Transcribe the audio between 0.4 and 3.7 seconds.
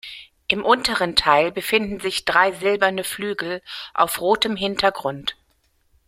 Im unteren Teil befinden sich drei silberne Flügel